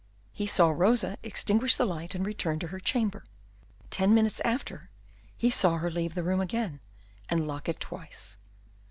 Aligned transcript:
He 0.33 0.47
saw 0.47 0.71
Rosa 0.71 1.15
extinguish 1.21 1.75
the 1.75 1.85
light 1.85 2.15
and 2.15 2.25
return 2.25 2.57
to 2.57 2.69
her 2.69 2.79
chamber. 2.79 3.23
Ten 3.91 4.15
minutes 4.15 4.39
after, 4.43 4.89
he 5.37 5.51
saw 5.51 5.77
her 5.77 5.91
leave 5.91 6.15
the 6.15 6.23
room 6.23 6.41
again, 6.41 6.79
and 7.29 7.45
lock 7.45 7.69
it 7.69 7.79
twice. 7.79 8.37